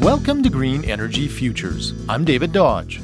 [0.00, 1.92] Welcome to Green Energy Futures.
[2.08, 3.00] I'm David Dodge.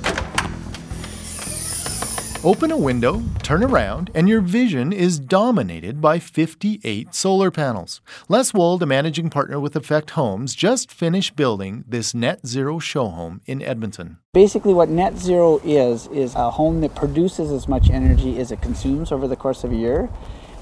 [2.45, 8.00] Open a window, turn around, and your vision is dominated by 58 solar panels.
[8.29, 13.08] Les Wold, a managing partner with Effect Homes, just finished building this net zero show
[13.08, 14.18] home in Edmonton.
[14.32, 18.62] Basically, what net zero is, is a home that produces as much energy as it
[18.62, 20.08] consumes over the course of a year.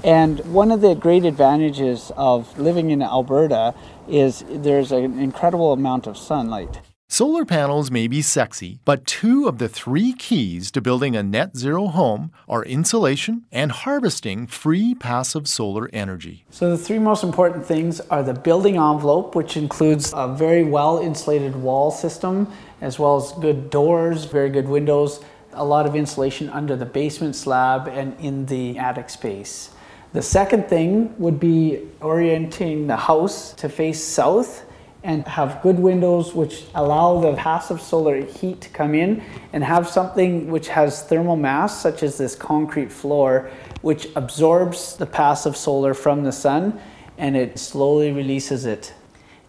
[0.05, 3.75] And one of the great advantages of living in Alberta
[4.09, 6.81] is there's an incredible amount of sunlight.
[7.09, 11.55] Solar panels may be sexy, but two of the three keys to building a net
[11.55, 16.47] zero home are insulation and harvesting free passive solar energy.
[16.49, 20.99] So, the three most important things are the building envelope, which includes a very well
[20.99, 25.21] insulated wall system, as well as good doors, very good windows,
[25.53, 29.69] a lot of insulation under the basement slab and in the attic space.
[30.13, 34.67] The second thing would be orienting the house to face south
[35.03, 39.23] and have good windows which allow the passive solar heat to come in
[39.55, 45.07] and have something which has thermal mass such as this concrete floor which absorbs the
[45.07, 46.79] passive solar from the sun
[47.17, 48.93] and it slowly releases it.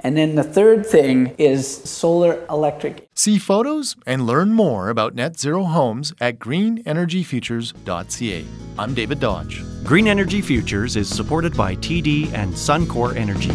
[0.04, 3.08] And then the third thing is solar electric.
[3.16, 8.46] See photos and learn more about net zero homes at greenenergyfutures.ca.
[8.78, 9.64] I'm David Dodge.
[9.84, 13.52] Green Energy Futures is supported by TD and Suncor Energy.